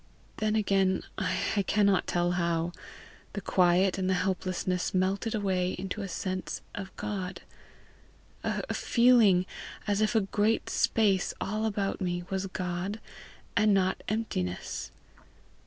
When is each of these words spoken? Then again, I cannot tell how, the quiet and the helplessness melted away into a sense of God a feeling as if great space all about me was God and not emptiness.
Then 0.37 0.55
again, 0.55 1.03
I 1.19 1.61
cannot 1.67 2.07
tell 2.07 2.31
how, 2.31 2.71
the 3.33 3.39
quiet 3.41 3.99
and 3.99 4.09
the 4.09 4.15
helplessness 4.15 4.95
melted 4.95 5.35
away 5.35 5.73
into 5.77 6.01
a 6.01 6.07
sense 6.07 6.61
of 6.73 6.89
God 6.95 7.41
a 8.43 8.73
feeling 8.73 9.45
as 9.85 10.01
if 10.01 10.15
great 10.31 10.71
space 10.71 11.35
all 11.39 11.65
about 11.67 12.01
me 12.01 12.23
was 12.31 12.47
God 12.47 12.99
and 13.55 13.75
not 13.75 14.01
emptiness. 14.09 14.89